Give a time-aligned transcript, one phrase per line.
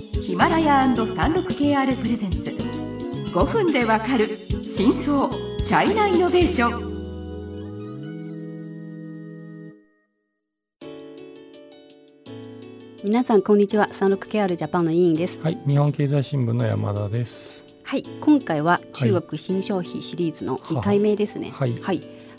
[0.00, 2.38] ヒマラヤ &36KR プレゼンツ。
[3.34, 4.28] 5分でわかる
[4.76, 6.90] 真相チャイナイノベーション。
[13.04, 13.88] 皆さんこんにちは。
[13.88, 15.38] 36KR ジャパンの委員です。
[15.40, 17.62] はい、日本経済新聞の山田です。
[17.84, 21.50] はい今回は中国新消費シリーズの2回目ですね。
[21.50, 21.74] はい。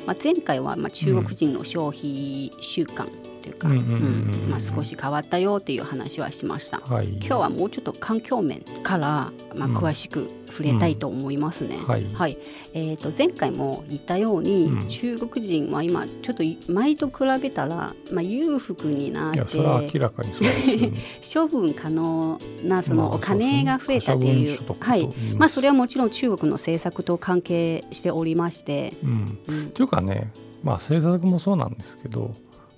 [0.07, 3.05] まあ、前回はまあ中国人の消費習慣うか
[3.49, 4.43] うんうんうんうん。
[4.43, 6.79] うんまあ少し変わったよっていう話はしました。
[6.79, 7.09] はい。
[7.13, 11.77] 今日はもうちょっと環境面から、まあ、うん詳しく触れたいと思いますね。
[11.77, 11.83] うん。
[11.85, 12.37] はい。
[12.73, 14.87] えー、と前回も言ったように、うん。
[14.87, 20.91] 中国人は今ちょっと前と比べたら、まあ、裕福にないや、っそれはて明らかにそうですよね。
[21.33, 24.79] 処分可能なそまあのお金が増えたっていう、そうです。
[24.79, 25.09] ねはい。
[25.37, 29.39] まあ、それはもちろん中国の政策と関係しておりまして、うん。
[29.47, 29.69] うん。
[29.71, 30.31] というかね、
[30.63, 32.31] まあ政策もそうなんですけど、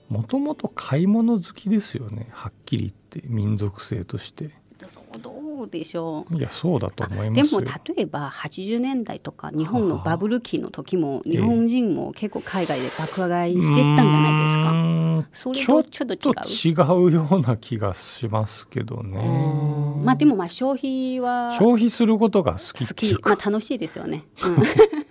[0.09, 2.29] もともと買い物好きですよね。
[2.31, 4.51] はっきり言って民族性として。
[4.87, 7.59] そうどうでしょういや、そうだと思いますよ。
[7.59, 14.63] でも例えば80年代とか日本のバブル期の時も日本人も結構海外で爆買いしていったんじゃないですか。
[14.63, 16.31] かそれちょっとちょっと違
[16.73, 16.75] う？
[16.75, 19.19] と違うような気がしますけどね。
[19.19, 24.25] うんまあでもまあ消費は消費することが好きまあ楽しいですよね。
[24.43, 24.57] うん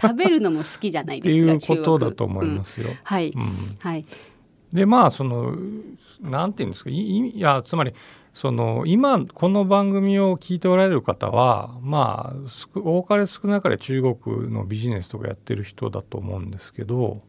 [0.00, 1.74] 食べるのも好きじゃないってですか。
[1.74, 2.64] いうことだと思いま。
[2.64, 2.88] すよ。
[2.88, 4.04] うんはいうんはい。
[4.72, 5.56] でまあその
[6.20, 6.90] なんていうんですか？
[6.90, 7.94] いやつまり
[8.32, 17.22] その今この番組を聞いておられる方はまあ多かれ少なかれ中国のビジネスとかやってる人だと思うんですけど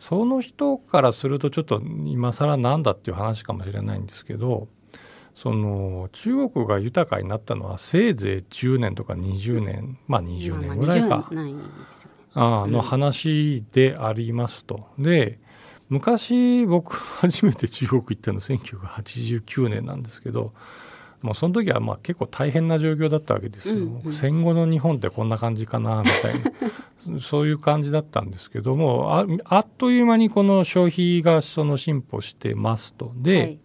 [0.00, 4.66] その人からするとちょっと今更なんだっていう話かもしれないんですけど
[5.36, 11.44] その中国が豊かになったのはせいぜい10年とか20年まあ20年ぐらいかま
[12.38, 14.86] あまあ20ないんですよねうんあーの話でありますと。
[14.98, 15.38] で
[15.88, 20.52] 昔僕 初めて中国行ったの1989年なんですけど
[21.22, 23.74] もうその時はまあ結構大変な状況だったわけですよ。
[23.74, 33.12] うんうん戦後の日本ってこんな感じかなみたいな そういう感じだったんですけどもああっという間にこの消費がその進歩してますと。
[33.16, 33.58] で、はい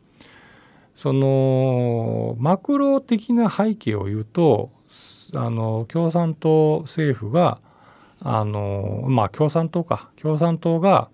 [0.95, 4.69] そのマクロ的な背景を言うと
[5.33, 7.59] あの共産党政府が
[8.23, 10.09] あのまあ共産党か。
[10.15, 11.09] 共産党が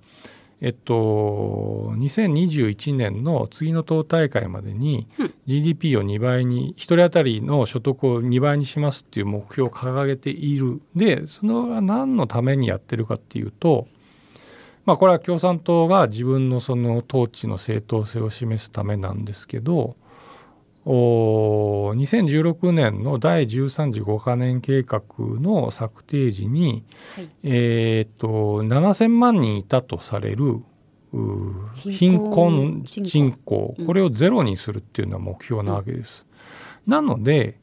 [0.62, 5.34] えっと2021年の次の党大会までにうん。
[5.46, 10.82] GDP を2倍に1人当たりの所得を2倍にしますっていう目標を掲げている。
[10.96, 13.88] でそのは何のためにやってるかっていうと
[14.86, 19.96] まあこれは共産党が自分のその統治の正当性を示すためなんですけど
[20.86, 26.86] お2016年の第13次5カ年計画の策定時に、
[27.16, 27.30] はい。
[27.44, 30.64] えーっと7,000万人いたとされる
[31.76, 33.76] 貧貧困困人口。
[33.86, 36.26] これをゼロにするっていうのは目標なわけです。
[36.88, 37.60] なので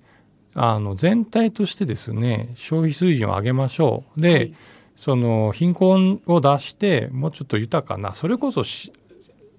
[0.54, 4.20] あの全体としてですね消費水準を上げましょう。
[4.20, 4.54] で、はい。
[4.96, 8.92] その貧困を脱してもうちょっと豊かなそれこそし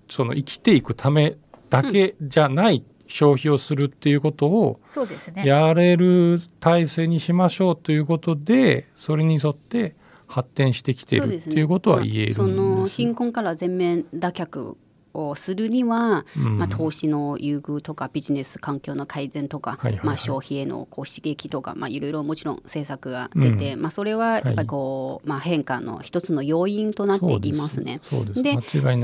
[0.10, 1.38] その生きていくため
[1.70, 4.80] だけじゃない消費をするっていうことを。
[5.44, 9.96] やれる体制にしましょうということでそれに沿って
[10.28, 14.76] 発展してきてるっていうことは言えるんですまあその貧困から全面脱却
[15.18, 28.02] をするには、うんまあ、投資の優遇とかビジネス環境の改善とか、はいはいはいまあ、消費へのこう刺激とか、まあ、いろいろもちろん政策が出て、まあ、それはやっぱりこう、まあ、変化の一つの要因となっていますね。
[28.36, 28.58] で。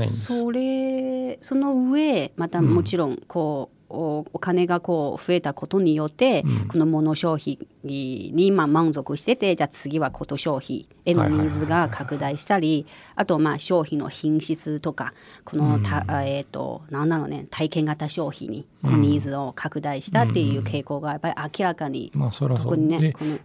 [0.06, 6.68] それその上またもちろんこう、おお金がこう増えたことによって、うん。
[6.68, 22.66] この物消費にまあ満足しててじゃあ次はこと消費へのニーズが拡大したりあとまあ消費の品質とかこのた、あえっ、となんだろうね体験型消費にこうニーズを拡大したっていう傾向がやっぱり明らかに、まあそりゃそう。
[22.66, 23.38] 特にねでこの。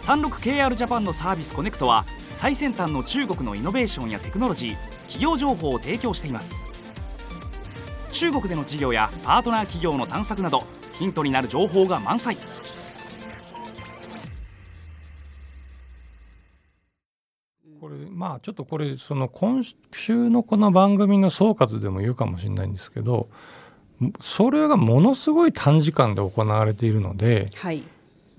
[0.00, 6.64] 36KR ジャパンのサービスコネクトは最先端の中国のイノベーションやテクノロジー企業情報を提供しています
[8.20, 12.36] 中国での事業やパートナー企業の探索などヒントになる情報が満載。
[17.80, 19.64] これまあちょっとこれその今
[19.94, 23.30] 週のこの番組の総括でも言うかもしれないんですけど
[24.20, 27.82] それがものすごい短時間で行われているのではい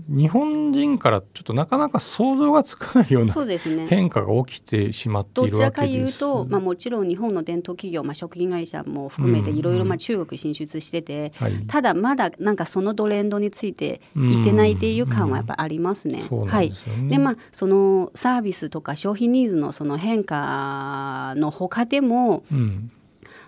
[0.07, 3.87] 日本人からちょっとなかなか想像がつかないようなそうですね。
[3.87, 6.05] 変化が起きてしまっているどちらかわけです。
[6.05, 9.57] 言うと、まあ、もちろん日本の伝統企業、まあ、食品会社も含めてうん。
[9.57, 11.53] いろいろ中国進出してて、はい。
[11.67, 16.23] ただまだなんかそのトレンドについていてないっていう感はやっぱありますね。
[16.29, 22.91] はいんでまあそのサービスとか消費ニーズのその変化の他でもうん。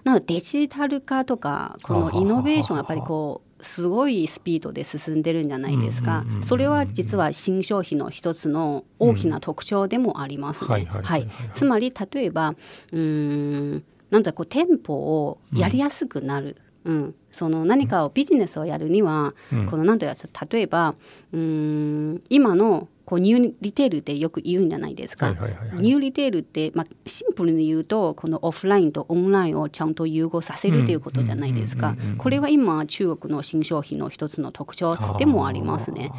[0.04, 6.25] なのでデジタル化とかこのイノベーションやっぱりこうすごいスピードで進んでるんじゃないですか。
[6.42, 10.86] それは実は新商品の一つの大きな特徴でもありますね。
[10.86, 11.27] はい。
[11.54, 12.56] つまり例えば
[12.92, 16.48] うんなんだこう店舗をやりやすくなる。
[16.48, 16.56] うん、
[16.86, 20.96] うん、その何かをビジネスをやるには、うん、この何ていうか例えば
[21.32, 25.32] うん今のこうニューリテールってよく言うんじゃないですか。
[25.76, 31.96] ニューリテールって、まあ、シンプルに言うとこのオフラインとオンラインをちゃんと融合させるということじゃないですか。
[32.18, 36.12] これは今中国の新商品の一つの特徴でもありますね。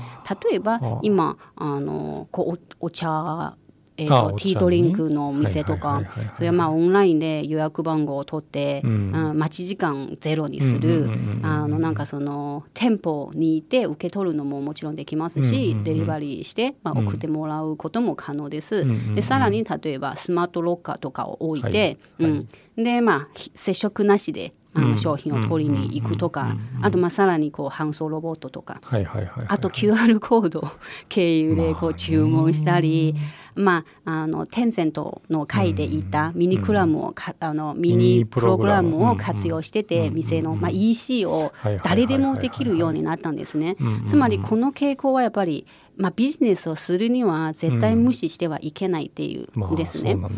[0.48, 3.56] 例えば今あのこうお茶
[3.96, 6.02] えーと、ティードリンクのお店とか、
[6.34, 11.08] それはまあオンラインで予約番号を取って、うん、待ち時間ゼロにする、
[11.42, 18.84] あのなんかその店舗にいて受け取るのももちろんできますし、デリバリーして、まあ、送ってもらうことも可能です。
[19.14, 28.80] でさらに例えばスマートロッカーとかを置いて、うん、でまあ接触なしであの商品を取りに行くとか、あとまあさらにこう搬送ロボットとか、
[29.48, 30.68] あと QR コード
[31.08, 33.14] 経由でこう注文したり。
[33.56, 41.52] まあ、あのテンセントの会でいたミニクラムを、あのミニプログラムを活用してて、店の、まあ、EC を
[41.84, 43.76] 誰でもできるようになったんですね。
[44.08, 45.66] つまりこの傾向はやっぱり、
[45.96, 50.16] まあ、ビジネスをするには絶対無視してはいけないっていうですね。
[50.16, 50.30] まあ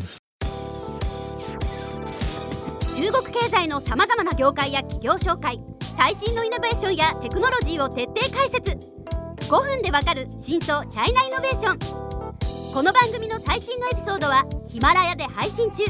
[2.96, 5.60] 中国経済のさまざまな業界や企業紹介
[5.98, 8.70] 最新のイノベーションやテクノロジーを徹底解説。
[9.50, 11.78] 5分でわかる真相チャイナイノベーション。
[12.72, 15.84] この番組の最新のエピソードはヒマラヤで配信中。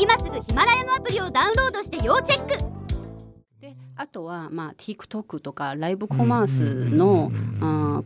[0.00, 2.56] 今すぐヒマラヤのアプリをダウンロードして要チェック。
[3.60, 7.30] であとは、まあ、TikTok とかライブコマースの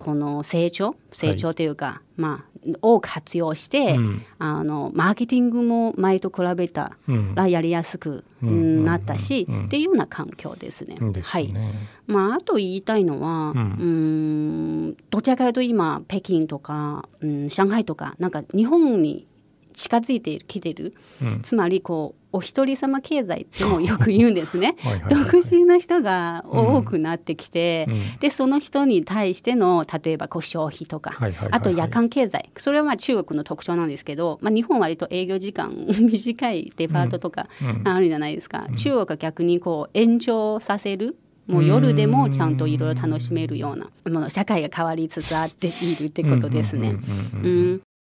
[0.01, 0.97] この成長？
[1.13, 6.93] 成長というか、はい、まあ、を活用して、うん、あのマーケティングも前と比べた
[7.35, 10.97] らやりやすくなったし、っていうような環境ですね。
[10.97, 11.23] ですね。
[11.23, 11.55] はい。
[12.07, 19.27] まあ、あと言いたいのは、うん、どちらかというと今北京とか、うん、上海とかなんか日本に
[19.79, 20.93] 近づいてきてる、
[21.23, 24.77] うん、つまりこうお一人様経済ってもよく言うんですね。
[25.09, 31.15] 独身の人が多くなってきて、うん、でその人に対しての例えばこう消費とか、
[31.51, 32.51] あと夜間経済。
[32.59, 37.49] それはまあ中国の特徴なんですけど、まあ、日本は割と営業時間 短いデパートとか
[37.85, 41.17] あるじゃないですか、うん、中国は逆にこう延長させる
[41.47, 46.97] もう夜でもちゃんといろいろ楽しめるようなもの社会が変わりつつあっているってことですね。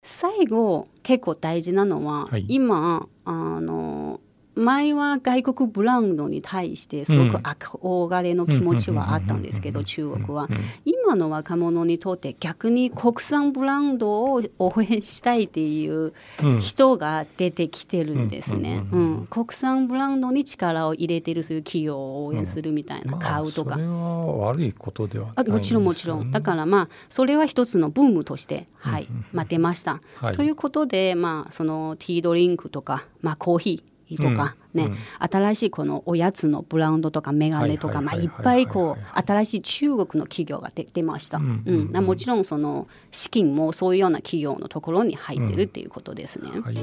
[0.03, 4.21] 最後結構大事なのは、はい、今あの
[4.63, 10.49] 前は外国ブランドに対してすごく憧れの気持ちはあったんですけど、中国は。
[10.85, 16.13] 今の若者にとって逆に国産ブランドを応援したいっていう
[16.61, 26.31] 人が出てきてるんですね、うん、国産ブランドに力を入れてるそういう企業を応援するみたいな、買うとか、それは悪いことではあもちろんもちろん。
[26.31, 46.51] だからまあそれは一つのブームとしてはい、待てました、はい、ということでまあそのティードリンクとか、まあ、コーヒーとかね、うん、新しいこのおやつのブランドとかメガネとかいっぱいこう新しい中国の企業が出てました、うんうん、もちろんその資金もそういうような企業のところに入ってるっていうことですね。
[46.51, 46.79] はい、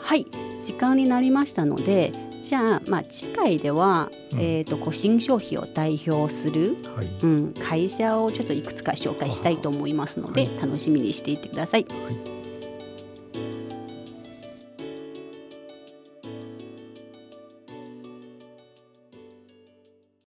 [0.00, 0.26] はい、
[0.60, 2.12] 時間になりましたので
[2.42, 11.86] じゃあ、まあ、次回では、うん、えーと、と新商品を代表する、はい、うん、会社をちょっといくつか紹介したいと思いますので、はい、楽しみにしていてください。
[11.88, 12.39] はい